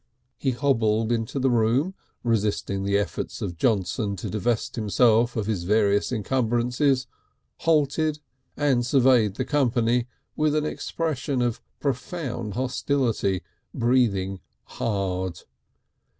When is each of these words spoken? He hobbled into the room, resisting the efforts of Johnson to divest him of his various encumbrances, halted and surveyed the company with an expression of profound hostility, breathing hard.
He 0.39 0.49
hobbled 0.49 1.11
into 1.11 1.37
the 1.37 1.51
room, 1.51 1.93
resisting 2.23 2.81
the 2.83 2.97
efforts 2.97 3.39
of 3.39 3.55
Johnson 3.55 4.15
to 4.15 4.31
divest 4.31 4.75
him 4.75 4.89
of 4.99 5.45
his 5.45 5.63
various 5.63 6.11
encumbrances, 6.11 7.05
halted 7.57 8.17
and 8.57 8.83
surveyed 8.83 9.35
the 9.35 9.45
company 9.45 10.07
with 10.35 10.55
an 10.55 10.65
expression 10.65 11.39
of 11.43 11.61
profound 11.79 12.55
hostility, 12.55 13.43
breathing 13.75 14.39
hard. 14.63 15.41